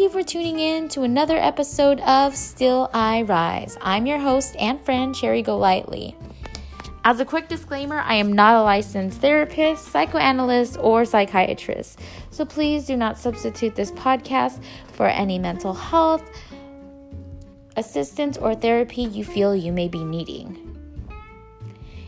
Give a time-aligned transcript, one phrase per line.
[0.00, 3.76] you for tuning in to another episode of Still I Rise.
[3.82, 6.16] I'm your host and friend, Cherry Golightly.
[7.04, 11.98] As a quick disclaimer, I am not a licensed therapist, psychoanalyst, or psychiatrist,
[12.30, 14.62] so please do not substitute this podcast
[14.92, 16.24] for any mental health
[17.76, 20.78] assistance or therapy you feel you may be needing.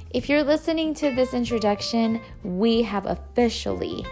[0.09, 4.07] If you're listening to this introduction, we have officially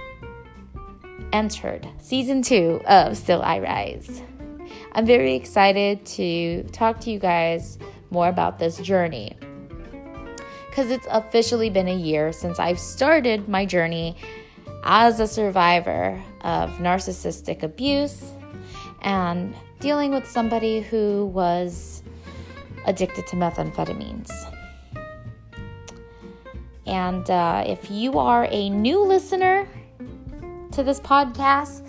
[1.33, 4.23] entered season two of Still I Rise.
[4.93, 7.79] I'm very excited to talk to you guys
[8.11, 9.37] more about this journey
[10.69, 14.17] because it's officially been a year since I've started my journey
[14.85, 18.33] as a survivor of narcissistic abuse
[19.03, 22.03] and dealing with somebody who was
[22.87, 24.31] addicted to methamphetamines.
[26.87, 29.69] And uh, if you are a new listener,
[30.81, 31.83] to this podcast,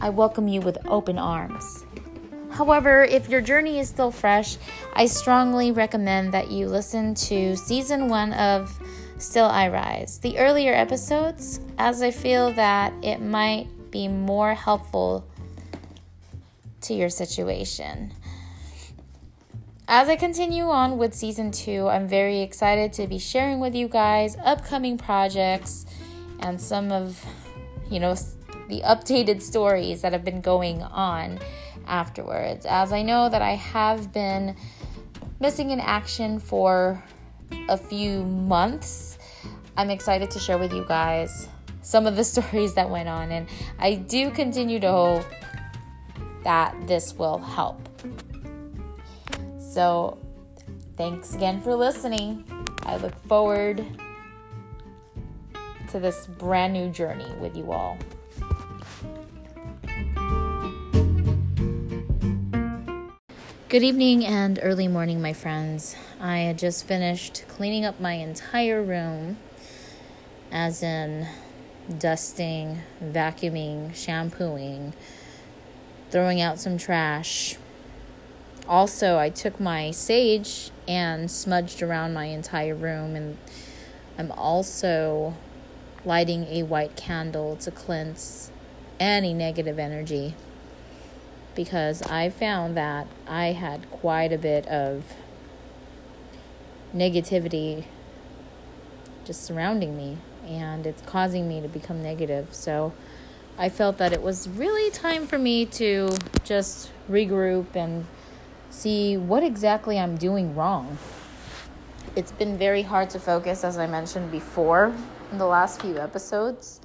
[0.00, 1.84] I welcome you with open arms.
[2.52, 4.56] However, if your journey is still fresh,
[4.94, 8.78] I strongly recommend that you listen to season one of
[9.18, 15.26] Still I Rise, the earlier episodes, as I feel that it might be more helpful
[16.82, 18.12] to your situation.
[19.88, 23.88] As I continue on with season two, I'm very excited to be sharing with you
[23.88, 25.84] guys upcoming projects
[26.42, 27.24] and some of,
[27.90, 28.14] you know,
[28.68, 31.38] the updated stories that have been going on
[31.86, 32.64] afterwards.
[32.64, 34.56] As I know that I have been
[35.40, 37.02] missing in action for
[37.68, 39.18] a few months,
[39.76, 41.48] I'm excited to share with you guys
[41.82, 45.26] some of the stories that went on, and I do continue to hope
[46.44, 47.80] that this will help.
[49.58, 50.18] So,
[50.96, 52.44] thanks again for listening.
[52.84, 53.84] I look forward
[55.90, 57.98] to this brand new journey with you all.
[63.68, 65.96] Good evening and early morning, my friends.
[66.20, 69.38] I had just finished cleaning up my entire room,
[70.52, 71.26] as in
[71.98, 74.92] dusting, vacuuming, shampooing,
[76.10, 77.56] throwing out some trash.
[78.68, 83.38] Also, I took my sage and smudged around my entire room, and
[84.16, 85.34] I'm also
[86.04, 88.50] lighting a white candle to cleanse
[88.98, 90.34] any negative energy
[91.54, 95.04] because I found that I had quite a bit of
[96.94, 97.84] negativity
[99.24, 102.48] just surrounding me and it's causing me to become negative.
[102.52, 102.92] So
[103.58, 108.06] I felt that it was really time for me to just regroup and
[108.70, 110.98] see what exactly I'm doing wrong.
[112.16, 114.94] It's been very hard to focus, as I mentioned before,
[115.30, 116.80] in the last few episodes,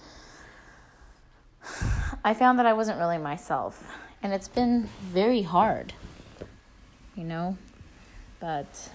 [2.23, 3.91] I found that I wasn't really myself.
[4.21, 5.93] And it's been very hard,
[7.15, 7.57] you know?
[8.39, 8.91] But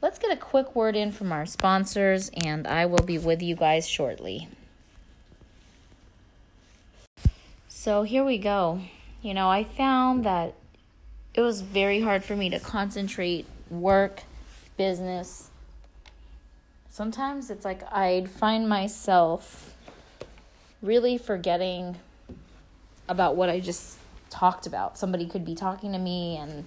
[0.00, 3.56] let's get a quick word in from our sponsors, and I will be with you
[3.56, 4.48] guys shortly.
[7.68, 8.80] So here we go.
[9.22, 10.54] You know, I found that
[11.34, 14.22] it was very hard for me to concentrate, work,
[14.76, 15.47] business,
[16.98, 19.72] sometimes it's like I'd find myself
[20.82, 21.94] really forgetting
[23.08, 23.98] about what I just
[24.30, 24.98] talked about.
[24.98, 26.64] Somebody could be talking to me and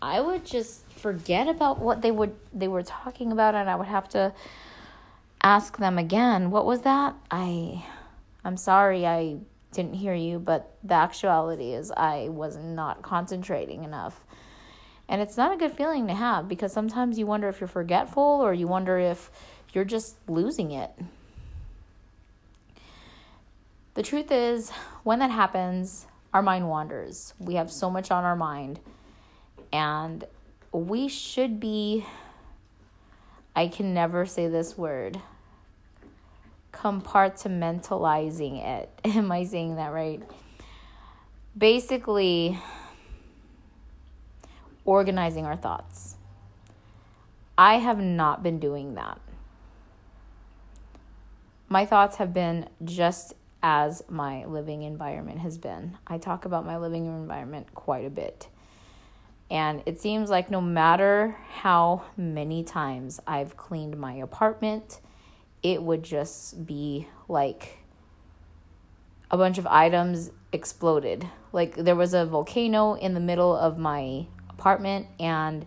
[0.00, 3.86] I would just forget about what they would they were talking about and I would
[3.86, 4.32] have to
[5.42, 7.14] ask them again, what was that?
[7.30, 7.84] I
[8.42, 9.36] I'm sorry I
[9.72, 14.24] didn't hear you, but the actuality is I was not concentrating enough.
[15.10, 18.22] And it's not a good feeling to have because sometimes you wonder if you're forgetful
[18.22, 19.30] or you wonder if
[19.74, 20.90] you're just losing it.
[23.94, 24.70] The truth is,
[25.02, 27.34] when that happens, our mind wanders.
[27.38, 28.80] We have so much on our mind,
[29.72, 30.24] and
[30.72, 32.04] we should be,
[33.54, 35.20] I can never say this word,
[36.72, 38.90] compartmentalizing it.
[39.04, 40.20] Am I saying that right?
[41.56, 42.58] Basically,
[44.84, 46.16] organizing our thoughts.
[47.56, 49.20] I have not been doing that
[51.68, 55.96] my thoughts have been just as my living environment has been.
[56.06, 58.48] I talk about my living environment quite a bit.
[59.50, 65.00] And it seems like no matter how many times I've cleaned my apartment,
[65.62, 67.78] it would just be like
[69.30, 71.28] a bunch of items exploded.
[71.52, 75.64] Like there was a volcano in the middle of my apartment, and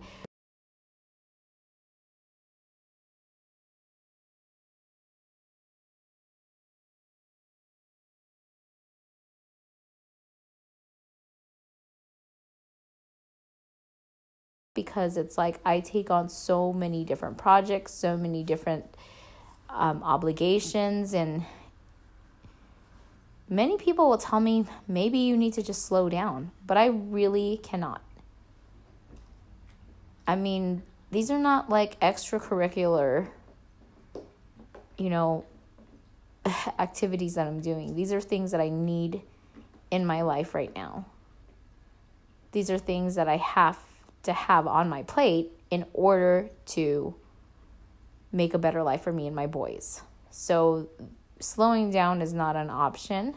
[14.78, 18.84] because it's like I take on so many different projects, so many different
[19.68, 21.44] um, obligations, and
[23.48, 27.58] many people will tell me maybe you need to just slow down, but I really
[27.60, 28.02] cannot.
[30.28, 33.26] I mean, these are not like extracurricular,
[34.96, 35.44] you know,
[36.78, 37.96] activities that I'm doing.
[37.96, 39.22] These are things that I need
[39.90, 41.06] in my life right now.
[42.52, 43.87] These are things that I have
[44.24, 47.14] to have on my plate in order to
[48.32, 50.02] make a better life for me and my boys.
[50.30, 50.88] So,
[51.40, 53.34] slowing down is not an option,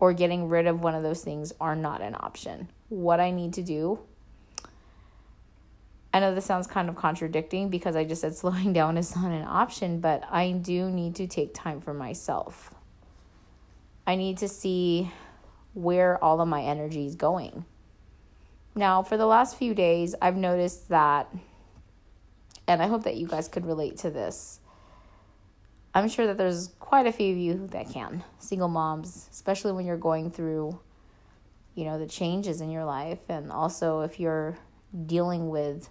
[0.00, 2.68] or getting rid of one of those things are not an option.
[2.88, 4.00] What I need to do,
[6.12, 9.30] I know this sounds kind of contradicting because I just said slowing down is not
[9.30, 12.72] an option, but I do need to take time for myself.
[14.06, 15.10] I need to see
[15.74, 17.64] where all of my energy is going.
[18.78, 21.34] Now, for the last few days, I've noticed that,
[22.68, 24.60] and I hope that you guys could relate to this.
[25.94, 29.84] I'm sure that there's quite a few of you that can, single moms, especially when
[29.84, 30.78] you're going through,
[31.74, 34.56] you know, the changes in your life, and also if you're
[35.06, 35.88] dealing with,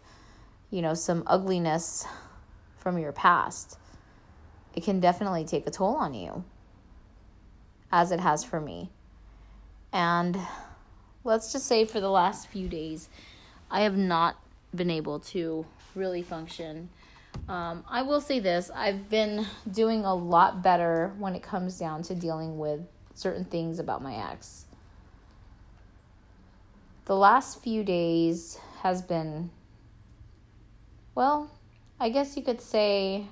[0.69, 2.05] you know, some ugliness
[2.77, 3.77] from your past.
[4.75, 6.45] It can definitely take a toll on you,
[7.91, 8.91] as it has for me.
[9.91, 10.39] And
[11.27, 13.09] let's just say for the last few days,
[13.69, 14.37] I have not
[14.73, 16.89] been able to really function.
[17.49, 22.01] Um, I will say this I've been doing a lot better when it comes down
[22.03, 22.79] to dealing with
[23.13, 24.65] certain things about my ex.
[27.05, 29.49] The last few days has been,
[31.13, 31.51] well,
[31.99, 33.25] I guess you could say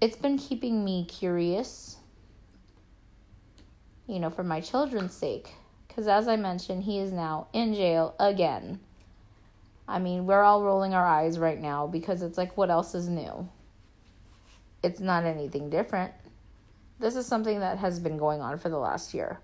[0.00, 1.97] it's been keeping me curious
[4.08, 5.50] you know, for my children's sake.
[5.86, 8.80] Because as I mentioned, he is now in jail again.
[9.86, 13.08] I mean, we're all rolling our eyes right now because it's like, what else is
[13.08, 13.48] new?
[14.82, 16.12] It's not anything different.
[16.98, 19.40] This is something that has been going on for the last year.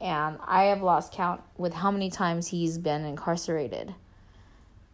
[0.00, 3.94] And I have lost count with how many times he's been incarcerated.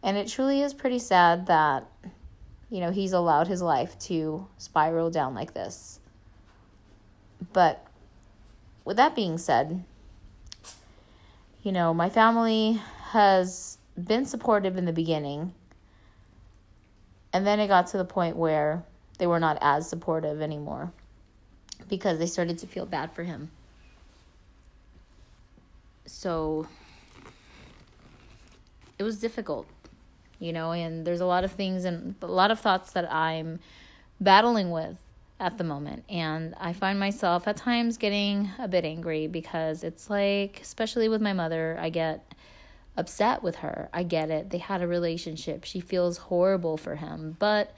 [0.03, 1.85] And it truly is pretty sad that,
[2.69, 5.99] you know, he's allowed his life to spiral down like this.
[7.51, 7.85] But
[8.85, 9.83] with that being said,
[11.63, 15.53] you know, my family has been supportive in the beginning.
[17.33, 18.83] And then it got to the point where
[19.17, 20.91] they were not as supportive anymore
[21.87, 23.51] because they started to feel bad for him.
[26.05, 26.67] So
[28.97, 29.67] it was difficult,
[30.39, 33.59] you know, and there's a lot of things and a lot of thoughts that I'm
[34.19, 34.97] battling with
[35.41, 36.05] at the moment.
[36.07, 41.19] And I find myself at times getting a bit angry because it's like, especially with
[41.19, 42.33] my mother, I get
[42.95, 43.89] upset with her.
[43.91, 44.51] I get it.
[44.51, 45.63] They had a relationship.
[45.63, 47.37] She feels horrible for him.
[47.39, 47.73] But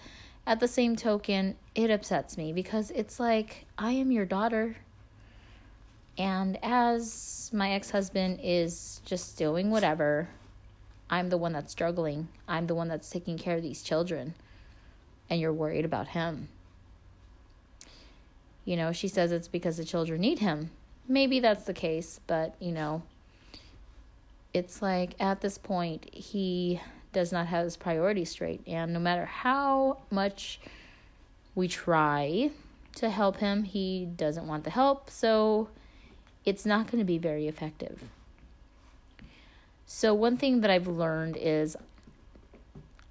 [0.45, 4.75] at the same token, it upsets me because it's like, I am your daughter.
[6.17, 10.27] And as my ex husband is just doing whatever,
[11.09, 12.27] I'm the one that's struggling.
[12.45, 14.33] I'm the one that's taking care of these children.
[15.29, 16.49] And you're worried about him.
[18.65, 20.71] You know, she says it's because the children need him.
[21.07, 23.03] Maybe that's the case, but, you know,
[24.53, 26.79] it's like at this point, he
[27.11, 28.61] does not have his priorities straight.
[28.65, 30.59] And no matter how much
[31.55, 32.51] we try
[32.95, 35.09] to help him, he doesn't want the help.
[35.09, 35.69] So
[36.45, 38.03] it's not going to be very effective.
[39.85, 41.77] So, one thing that I've learned is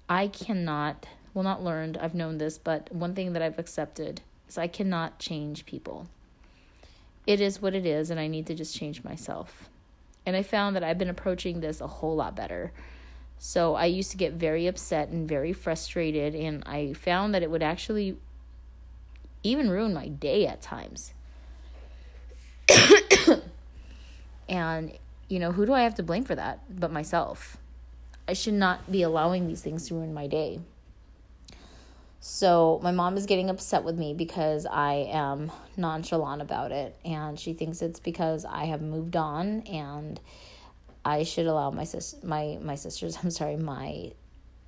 [0.09, 4.21] I cannot, well, not learned, I've known this, but one thing that I've accepted
[4.57, 6.07] I cannot change people.
[7.25, 9.69] It is what it is, and I need to just change myself.
[10.25, 12.71] And I found that I've been approaching this a whole lot better.
[13.37, 17.51] So I used to get very upset and very frustrated, and I found that it
[17.51, 18.17] would actually
[19.43, 21.13] even ruin my day at times.
[24.49, 24.93] and,
[25.27, 27.57] you know, who do I have to blame for that but myself?
[28.27, 30.61] I should not be allowing these things to ruin my day.
[32.25, 37.37] So my mom is getting upset with me because I am nonchalant about it and
[37.37, 40.21] she thinks it's because I have moved on and
[41.03, 44.13] I should allow my sis my my sisters, I'm sorry, my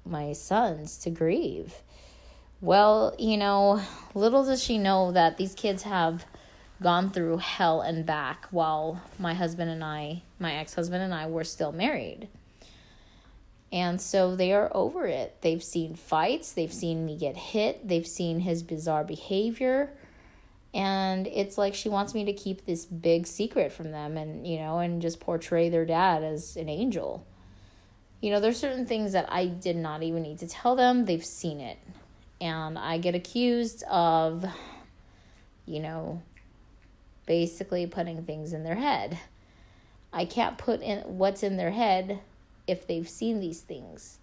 [0.05, 1.73] my sons to grieve.
[2.59, 3.81] Well, you know,
[4.13, 6.25] little does she know that these kids have
[6.83, 11.45] gone through hell and back while my husband and I, my ex-husband and I were
[11.45, 12.27] still married.
[13.75, 15.35] And so they are over it.
[15.41, 19.91] They've seen fights, they've seen me get hit, they've seen his bizarre behavior.
[20.73, 24.59] And it's like she wants me to keep this big secret from them and, you
[24.59, 27.27] know, and just portray their dad as an angel.
[28.21, 31.03] you know, there's certain things that I did not even need to tell them.
[31.03, 31.77] They've seen it.
[32.39, 34.45] And I get accused of,
[35.65, 36.23] you know,
[37.25, 39.19] basically putting things in their head.
[40.13, 42.21] I can't put in what's in their head
[42.67, 44.19] if they've seen these things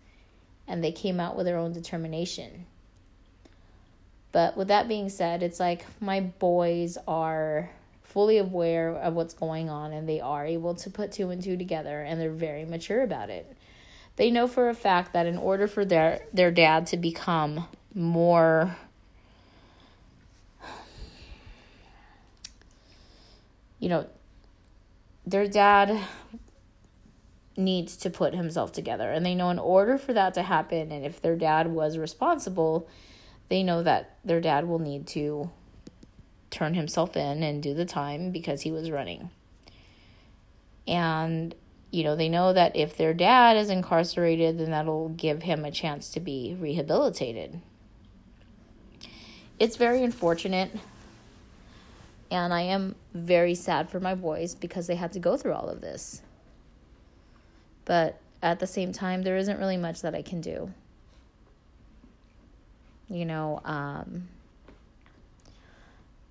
[0.67, 2.67] and they came out with their own determination.
[4.31, 7.71] But with that being said, it's like my boys are
[8.03, 11.57] fully aware of what's going on and they are able to put two and two
[11.57, 13.57] together and they're very mature about it.
[14.17, 18.77] They know for a fact that in order for their their dad to become more
[23.79, 24.07] you know
[25.27, 25.99] their dad
[27.57, 29.11] needs to put himself together.
[29.11, 32.89] And they know in order for that to happen and if their dad was responsible
[33.49, 35.51] they know that their dad will need to
[36.51, 39.29] turn himself in and do the time because he was running.
[40.87, 41.55] And
[41.91, 45.71] you know they know that if their dad is incarcerated then that'll give him a
[45.71, 47.61] chance to be rehabilitated.
[49.59, 50.71] It's very unfortunate
[52.33, 55.69] and i am very sad for my boys because they had to go through all
[55.69, 56.23] of this
[57.85, 60.73] but at the same time, there isn't really much that I can do.
[63.09, 64.29] You know, um,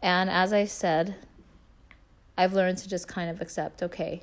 [0.02, 1.16] and as I said,
[2.38, 4.22] I've learned to just kind of accept okay,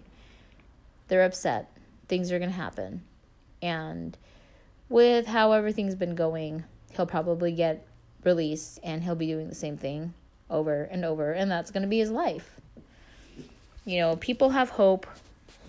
[1.08, 1.70] they're upset,
[2.08, 3.02] things are going to happen.
[3.62, 4.16] And
[4.88, 7.86] with how everything's been going, he'll probably get
[8.24, 10.14] released and he'll be doing the same thing
[10.50, 12.56] over and over, and that's going to be his life.
[13.84, 15.06] You know, people have hope.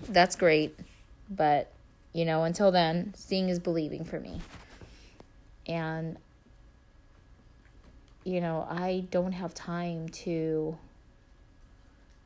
[0.07, 0.77] That's great.
[1.29, 1.71] But,
[2.13, 4.41] you know, until then, seeing is believing for me.
[5.67, 6.17] And,
[8.23, 10.77] you know, I don't have time to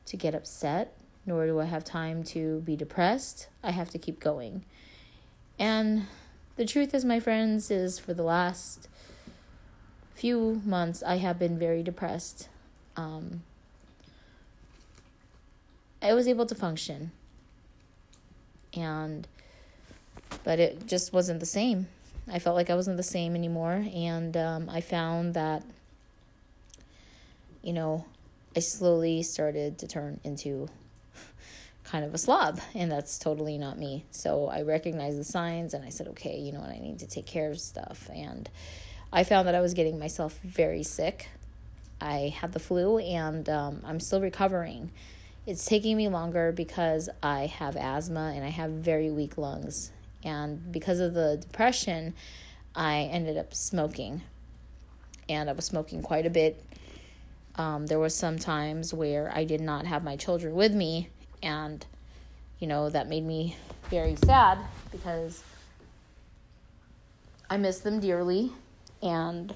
[0.06, 0.94] to get upset,
[1.24, 3.48] nor do I have time to be depressed.
[3.62, 4.64] I have to keep going.
[5.58, 6.06] And
[6.56, 8.88] the truth is, my friends, is for the last
[10.12, 12.48] few months, I have been very depressed.
[12.96, 13.42] Um,
[16.02, 17.12] I was able to function
[18.76, 19.26] and
[20.42, 21.88] but it just wasn't the same.
[22.30, 25.62] I felt like I wasn't the same anymore, and um, I found that
[27.62, 28.04] you know
[28.56, 30.68] I slowly started to turn into
[31.84, 34.04] kind of a slob, and that's totally not me.
[34.10, 37.06] So I recognized the signs, and I said, okay, you know what, I need to
[37.06, 38.48] take care of stuff, and
[39.12, 41.28] I found that I was getting myself very sick.
[42.00, 44.90] I had the flu, and um, I'm still recovering.
[45.46, 49.92] It's taking me longer because I have asthma and I have very weak lungs.
[50.24, 52.14] And because of the depression,
[52.74, 54.22] I ended up smoking.
[55.28, 56.64] And I was smoking quite a bit.
[57.56, 61.08] Um, there was some times where I did not have my children with me,
[61.42, 61.86] and
[62.58, 63.56] you know that made me
[63.90, 64.58] very sad
[64.90, 65.42] because
[67.48, 68.50] I miss them dearly,
[69.00, 69.54] and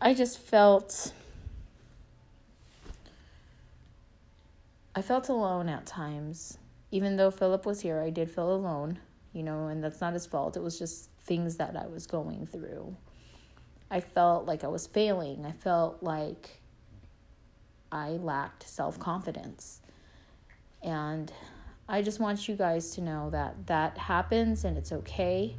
[0.00, 1.12] I just felt
[4.96, 6.58] I felt alone at times.
[6.90, 9.00] Even though Philip was here, I did feel alone,
[9.32, 10.56] you know, and that's not his fault.
[10.56, 12.96] It was just things that I was going through.
[13.90, 15.44] I felt like I was failing.
[15.44, 16.62] I felt like
[17.90, 19.80] I lacked self confidence.
[20.82, 21.32] And
[21.88, 25.56] I just want you guys to know that that happens and it's okay.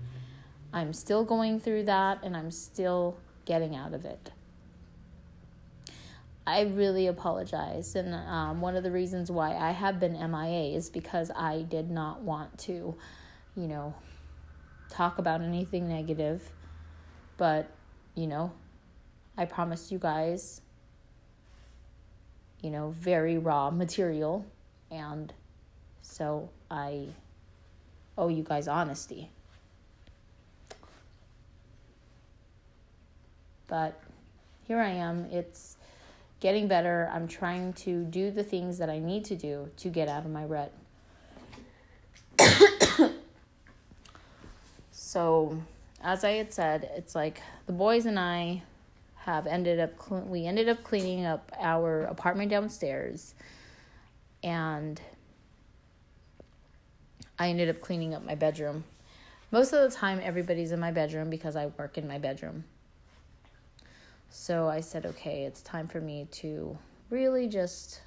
[0.72, 4.32] I'm still going through that and I'm still getting out of it.
[6.48, 7.96] I really apologize.
[7.96, 11.90] And um, one of the reasons why I have been MIA is because I did
[11.90, 12.96] not want to,
[13.56, 13.96] you know,
[14.90, 16.52] talk about anything negative.
[17.38, 17.70] But,
[18.14, 18.52] you know,
[19.38, 20.62] I promised you guys,
[22.62, 24.46] you know, very raw material.
[24.92, 25.34] And
[26.04, 27.08] so I
[28.18, 29.32] owe you guys honesty.
[33.68, 34.00] But
[34.68, 35.26] here I am.
[35.32, 35.78] It's
[36.46, 37.10] getting better.
[37.12, 40.32] I'm trying to do the things that I need to do to get out of
[40.32, 40.72] my rut.
[44.92, 45.58] so,
[46.04, 48.62] as I had said, it's like the boys and I
[49.16, 49.94] have ended up
[50.30, 53.34] we ended up cleaning up our apartment downstairs
[54.44, 55.02] and
[57.40, 58.84] I ended up cleaning up my bedroom.
[59.50, 62.66] Most of the time everybody's in my bedroom because I work in my bedroom.
[64.38, 66.78] So I said, okay, it's time for me to
[67.10, 68.02] really just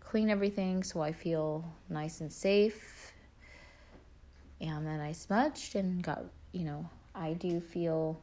[0.00, 3.12] clean everything so I feel nice and safe.
[4.60, 8.20] And then I smudged and got, you know, I do feel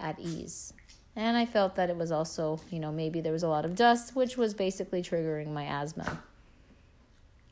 [0.00, 0.72] at ease.
[1.14, 3.76] And I felt that it was also, you know, maybe there was a lot of
[3.76, 6.22] dust, which was basically triggering my asthma.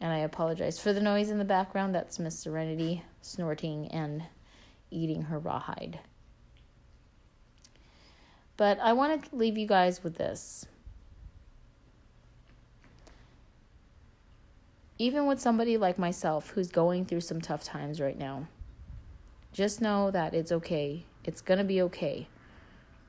[0.00, 1.95] And I apologize for the noise in the background.
[1.95, 4.23] That's Miss Serenity snorting and
[4.90, 6.00] eating her rawhide.
[8.57, 10.67] But I want to leave you guys with this.
[14.99, 18.47] Even with somebody like myself who's going through some tough times right now,
[19.53, 21.05] just know that it's okay.
[21.25, 22.29] It's going to be okay.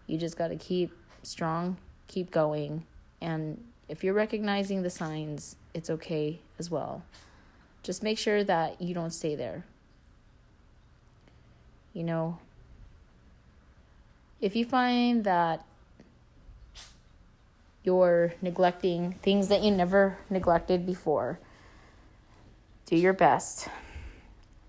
[0.08, 2.86] You just got to keep strong, keep going,
[3.22, 7.04] and if you're recognizing the signs, it's okay as well.
[7.84, 9.66] Just make sure that you don't stay there.
[11.94, 12.40] You know,
[14.44, 15.66] if you find that
[17.84, 21.40] you're neglecting things that you never neglected before,
[22.86, 23.70] do your best.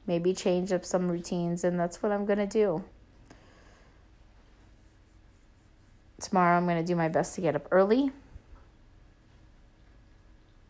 [0.06, 2.84] Maybe change up some routines, and that's what I'm going to do.
[6.20, 8.12] Tomorrow, I'm going to do my best to get up early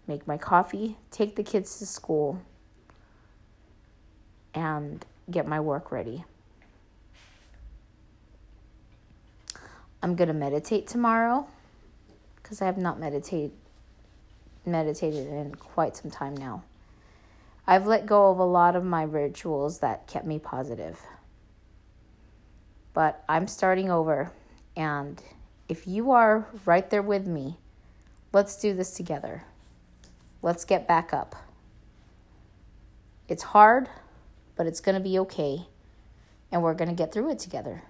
[0.07, 2.43] make my coffee, take the kids to school,
[4.53, 6.25] and get my work ready.
[10.05, 11.47] I'm going to meditate tomorrow
[12.37, 13.53] because I have not meditate,
[14.67, 16.63] meditated in quite some time now.
[17.67, 21.01] I've let go of a lot of my rituals that kept me positive.
[22.93, 24.31] But I'm starting over,
[24.77, 25.23] and
[25.71, 27.57] if you are right there with me,
[28.31, 29.45] let's do this together.
[30.43, 31.35] Let's get back up.
[33.27, 33.89] It's hard,
[34.55, 35.63] but it's going to be okay,
[36.53, 37.85] and we're going to get through it together.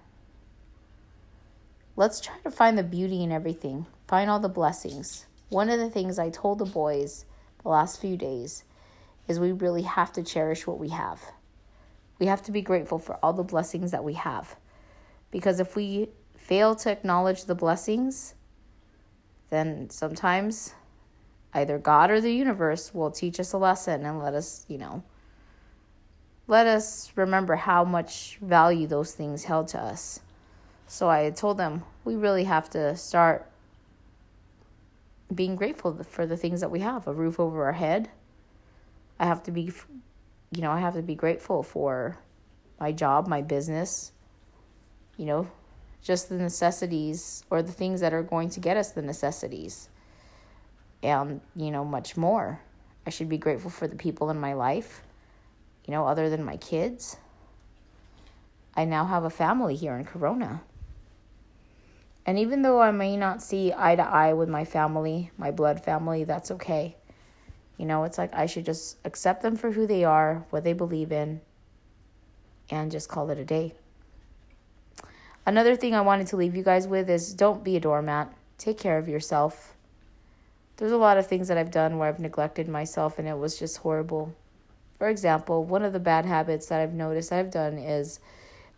[1.97, 5.27] Let's try to find the beauty in everything, find all the blessings.
[5.47, 7.25] One of the things I told the boys
[7.63, 8.65] the last few days
[9.29, 11.21] is we really have to cherish what we have.
[12.19, 14.57] We have to be grateful for all the blessings that we have.
[15.31, 18.35] Because if we fail to acknowledge the blessings,
[19.49, 20.73] then sometimes
[21.53, 25.01] either God or the universe will teach us a lesson and let us, you know,
[26.47, 30.19] let us remember how much value those things held to us.
[30.87, 33.49] So I told them we really have to start
[35.33, 38.09] being grateful for the things that we have a roof over our head.
[39.19, 39.71] I have to be,
[40.51, 42.17] you know, I have to be grateful for
[42.79, 44.11] my job, my business,
[45.17, 45.47] you know,
[46.03, 49.89] just the necessities or the things that are going to get us the necessities
[51.01, 52.59] and, you know, much more.
[53.07, 55.01] I should be grateful for the people in my life,
[55.85, 57.17] you know, other than my kids.
[58.75, 60.61] I now have a family here in Corona.
[62.25, 65.83] And even though I may not see eye to eye with my family, my blood
[65.83, 66.95] family, that's okay.
[67.77, 70.73] You know, it's like I should just accept them for who they are, what they
[70.73, 71.41] believe in,
[72.69, 73.73] and just call it a day.
[75.45, 78.33] Another thing I wanted to leave you guys with is don't be a doormat.
[78.57, 79.75] Take care of yourself
[80.77, 83.57] there's a lot of things that I've done where I've neglected myself and it was
[83.57, 84.35] just horrible.
[84.97, 88.19] For example, one of the bad habits that I've noticed I've done is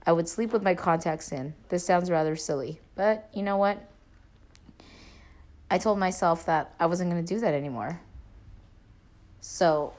[0.07, 1.53] I would sleep with my contacts in.
[1.67, 3.77] This sounds rather silly, but you know what?
[5.69, 7.99] I told myself that I wasn't going to do that anymore.
[9.41, 9.93] So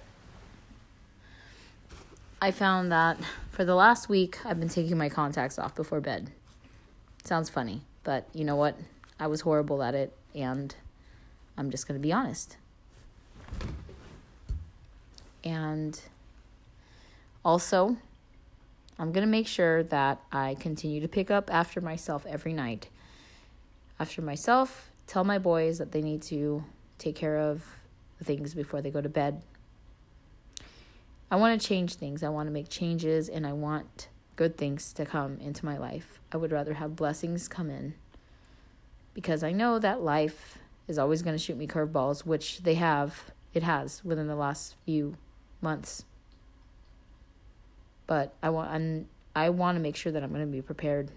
[2.40, 3.18] I found that
[3.50, 6.30] for the last week, I've been taking my contacts off before bed.
[7.24, 8.78] Sounds funny, but you know what?
[9.20, 10.74] I was horrible at it and
[11.58, 12.56] I'm just going to be honest.
[15.44, 16.00] And
[17.44, 17.98] also,
[18.98, 22.88] I'm going to make sure that I continue to pick up after myself every night.
[24.00, 26.64] After myself, tell my boys that they need to
[26.98, 27.64] take care of
[28.22, 29.42] things before they go to bed.
[31.30, 32.22] I want to change things.
[32.22, 36.20] I want to make changes and I want good things to come into my life.
[36.32, 37.94] I would rather have blessings come in
[39.14, 43.30] because I know that life is always going to shoot me curveballs, which they have,
[43.52, 45.16] it has within the last few
[45.60, 46.04] months.
[48.08, 51.12] But I want I'm, I want to make sure that I'm going to be prepared.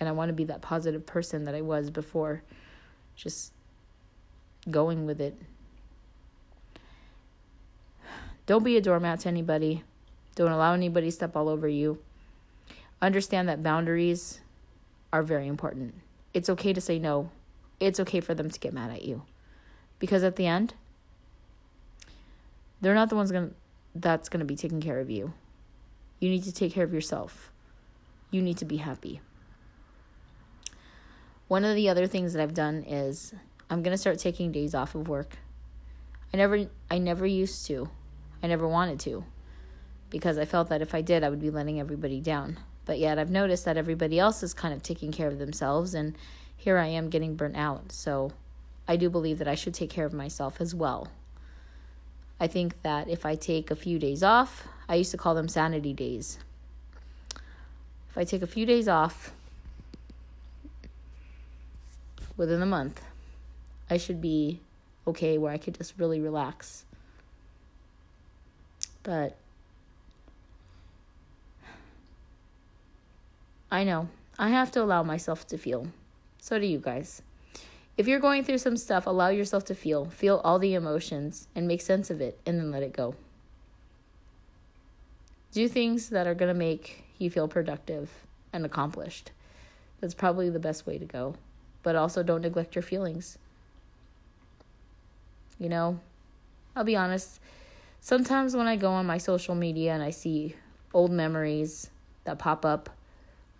[0.00, 2.42] And I want to be that positive person that I was before.
[3.14, 3.52] Just
[4.68, 5.40] going with it.
[8.46, 9.84] Don't be a doormat to anybody.
[10.34, 11.98] Don't allow anybody to step all over you.
[13.00, 14.40] Understand that boundaries
[15.12, 15.94] are very important.
[16.34, 17.30] It's okay to say no
[17.80, 19.22] it's okay for them to get mad at you.
[19.98, 20.74] Because at the end,
[22.80, 23.54] they're not the ones going
[23.94, 25.32] that's going to be taking care of you.
[26.18, 27.50] You need to take care of yourself.
[28.30, 29.20] You need to be happy.
[31.48, 33.34] One of the other things that I've done is
[33.70, 35.38] I'm going to start taking days off of work.
[36.32, 37.88] I never I never used to.
[38.42, 39.24] I never wanted to
[40.10, 42.58] because I felt that if I did, I would be letting everybody down.
[42.84, 46.16] But yet I've noticed that everybody else is kind of taking care of themselves and
[46.56, 47.92] here I am getting burnt out.
[47.92, 48.32] So
[48.88, 51.08] I do believe that I should take care of myself as well.
[52.38, 55.48] I think that if I take a few days off, I used to call them
[55.48, 56.38] sanity days.
[58.10, 59.32] If I take a few days off
[62.36, 63.02] within a month,
[63.90, 64.60] I should be
[65.06, 66.84] okay where I could just really relax.
[69.02, 69.36] But
[73.70, 75.88] I know I have to allow myself to feel.
[76.38, 77.22] So do you guys.
[77.96, 80.06] If you're going through some stuff, allow yourself to feel.
[80.06, 83.14] Feel all the emotions and make sense of it and then let it go.
[85.56, 88.10] Do things that are going to make you feel productive
[88.52, 89.30] and accomplished.
[90.02, 91.36] That's probably the best way to go.
[91.82, 93.38] But also don't neglect your feelings.
[95.58, 95.98] You know,
[96.76, 97.40] I'll be honest.
[98.02, 100.56] Sometimes when I go on my social media and I see
[100.92, 101.88] old memories
[102.24, 102.90] that pop up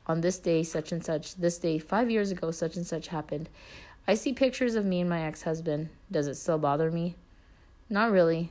[0.07, 3.49] on this day, such and such, this day, five years ago, such and such happened.
[4.07, 5.89] I see pictures of me and my ex husband.
[6.13, 7.15] Does it still bother me?
[7.89, 8.51] Not really.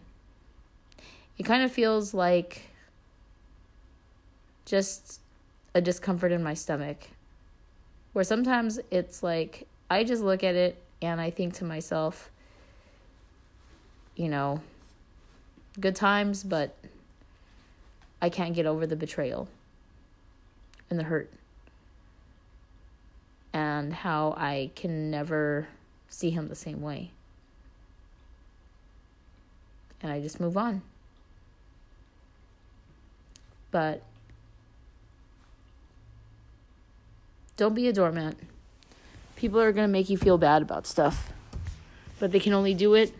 [1.37, 2.71] It kind of feels like
[4.65, 5.21] just
[5.73, 7.09] a discomfort in my stomach.
[8.13, 12.29] Where sometimes it's like I just look at it and I think to myself,
[14.15, 14.61] you know,
[15.79, 16.75] good times, but
[18.21, 19.47] I can't get over the betrayal
[20.89, 21.31] and the hurt
[23.53, 25.67] and how I can never
[26.09, 27.11] see him the same way.
[30.01, 30.81] And I just move on.
[33.71, 34.03] But
[37.57, 38.35] don't be a doormat.
[39.35, 41.31] People are going to make you feel bad about stuff,
[42.19, 43.13] but they can only do it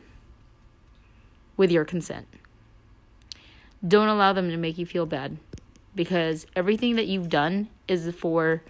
[1.58, 2.28] with your consent.
[3.86, 5.38] Don't allow them to make you feel bad
[5.94, 8.62] because everything that you've done is for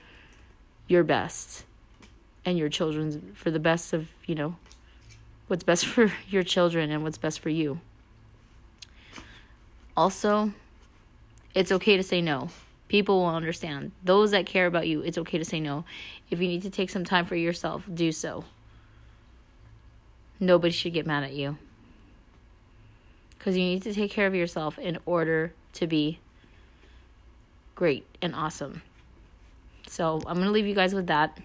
[0.88, 1.66] your best
[2.44, 4.56] and your children's for the best of, you know,
[5.48, 7.80] what's best for your children and what's best for you.
[9.98, 10.52] Also,
[11.54, 12.50] it's okay to say no.
[12.88, 13.92] People will understand.
[14.04, 15.86] Those that care about you, it's okay to say no.
[16.30, 18.46] If you need to take some time for yourself, do so.
[20.40, 21.58] Nobody should get mad at you.
[23.38, 26.20] Because you need to take care of yourself in order to be
[27.76, 28.82] great and awesome.
[29.88, 31.40] So I'm going to leave you guys with that.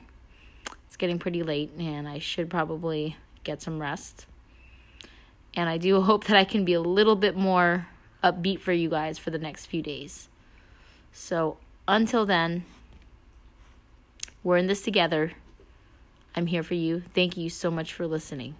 [0.86, 4.26] It's getting pretty late and I should probably get some rest.
[5.54, 7.86] And I do hope that I can be a little bit more
[8.24, 10.29] upbeat for you guys for the next few days.
[11.12, 12.64] So until then,
[14.42, 15.32] we're in this together.
[16.34, 17.02] I'm here for you.
[17.14, 18.54] Thank you so much for listening.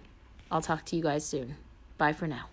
[0.51, 1.55] I'll talk to you guys soon.
[1.97, 2.47] Bye for now.